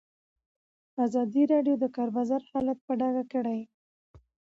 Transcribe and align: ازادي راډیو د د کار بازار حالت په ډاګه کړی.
ازادي 1.05 1.43
راډیو 1.53 1.75
د 1.79 1.81
د 1.83 1.85
کار 1.95 2.09
بازار 2.17 2.41
حالت 2.51 2.77
په 2.87 2.91
ډاګه 2.99 3.23
کړی. 3.33 3.59